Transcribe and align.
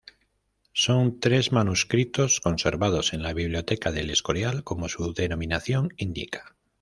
Son 0.73 1.19
tres 1.19 1.51
manuscritos 1.51 2.39
conservados 2.39 3.13
en 3.13 3.21
la 3.21 3.33
biblioteca 3.33 3.91
de 3.91 3.99
El 4.01 4.09
Escorial, 4.09 4.63
como 4.63 4.89
su 4.89 5.13
denominación 5.13 5.93
indica. 5.95 6.55